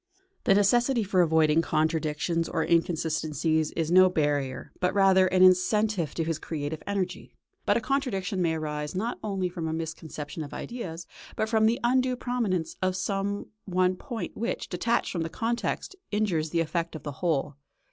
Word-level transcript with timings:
The 0.45 0.55
necessity 0.55 1.03
for 1.03 1.21
avoiding 1.21 1.61
contradictions 1.61 2.49
or 2.49 2.63
inconsistencies 2.65 3.69
is 3.73 3.91
no 3.91 4.09
barrier, 4.09 4.71
but 4.79 4.95
rather 4.95 5.27
an 5.27 5.43
incentive 5.43 6.15
to 6.15 6.23
his 6.23 6.39
creative 6.39 6.81
energy. 6.87 7.35
But 7.67 7.77
a 7.77 7.81
contradiction 7.81 8.41
may 8.41 8.55
arise 8.55 8.95
not 8.95 9.19
only 9.23 9.47
from 9.47 9.67
a 9.67 9.73
misconception 9.73 10.43
of 10.43 10.55
ideas, 10.55 11.05
but 11.35 11.49
from 11.49 11.67
the 11.67 11.79
undue 11.83 12.15
prominence 12.15 12.75
of 12.81 12.95
some 12.95 13.51
one 13.65 13.95
point 13.95 14.35
which, 14.35 14.69
detached 14.69 15.11
from 15.11 15.21
the 15.21 15.29
context, 15.29 15.95
injures 16.09 16.49
the 16.49 16.61
effect 16.61 16.95
of 16.95 17.03
the 17.03 17.11
whole. 17.21 17.57